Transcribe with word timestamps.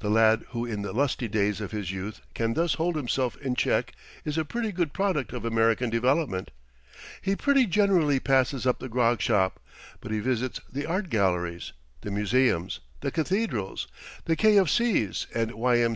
The 0.00 0.10
lad 0.10 0.44
who 0.50 0.66
in 0.66 0.82
the 0.82 0.92
lusty 0.92 1.28
days 1.28 1.58
of 1.62 1.70
his 1.70 1.90
youth 1.90 2.20
can 2.34 2.52
thus 2.52 2.74
hold 2.74 2.94
himself 2.94 3.38
in 3.38 3.54
check 3.54 3.94
is 4.22 4.36
a 4.36 4.44
pretty 4.44 4.70
good 4.70 4.92
product 4.92 5.32
of 5.32 5.46
American 5.46 5.88
development. 5.88 6.50
He 7.22 7.34
pretty 7.36 7.64
generally 7.64 8.20
passes 8.20 8.66
up 8.66 8.80
the 8.80 8.90
grog 8.90 9.22
shop, 9.22 9.60
but 10.02 10.12
he 10.12 10.20
visits 10.20 10.60
the 10.70 10.84
art 10.84 11.08
galleries, 11.08 11.72
the 12.02 12.10
museums, 12.10 12.80
the 13.00 13.10
cathedrals, 13.10 13.88
the 14.26 14.36
K. 14.36 14.58
of 14.58 14.68
C.'s, 14.70 15.26
and 15.34 15.52
Y. 15.52 15.78
M. 15.78 15.90